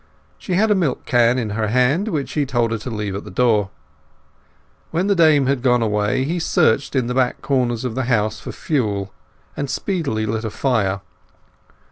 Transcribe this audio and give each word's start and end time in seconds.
She 0.39 0.53
had 0.55 0.71
a 0.71 0.73
milk 0.73 1.05
can 1.05 1.37
in 1.37 1.51
her 1.51 1.67
hand, 1.67 2.07
which 2.07 2.31
he 2.31 2.43
told 2.47 2.71
her 2.71 2.79
to 2.79 2.89
leave 2.89 3.13
at 3.13 3.23
the 3.23 3.29
door. 3.29 3.69
When 4.89 5.05
the 5.05 5.13
dame 5.13 5.45
had 5.45 5.61
gone 5.61 5.83
away 5.83 6.23
he 6.23 6.39
searched 6.39 6.95
in 6.95 7.05
the 7.05 7.13
back 7.13 7.43
quarters 7.43 7.85
of 7.85 7.93
the 7.93 8.05
house 8.05 8.39
for 8.39 8.51
fuel, 8.51 9.13
and 9.55 9.69
speedily 9.69 10.25
lit 10.25 10.43
a 10.43 10.49
fire. 10.49 11.01